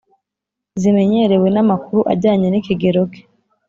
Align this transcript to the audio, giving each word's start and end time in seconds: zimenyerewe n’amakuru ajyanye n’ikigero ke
zimenyerewe 0.81 1.47
n’amakuru 1.51 1.99
ajyanye 2.13 2.47
n’ikigero 2.49 3.01
ke 3.11 3.21